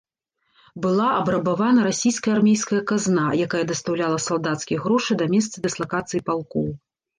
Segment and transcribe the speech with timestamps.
[0.85, 6.67] Была абрабавана расійская армейская казна, якая дастаўляла салдацкія грошы да месца дыслакацыі палкоў.